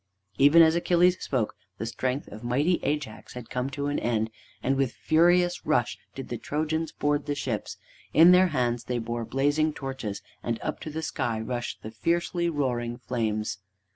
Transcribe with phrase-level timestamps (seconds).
[0.39, 4.31] Even as Achilles spoke, the strength of mighty Ajax had come to an end,
[4.63, 7.77] and with furious rush did the Trojans board the ships.
[8.11, 12.49] In their hands they bore blazing torches, and up to the sky rushed the fiercely
[12.49, 13.59] roaring flames.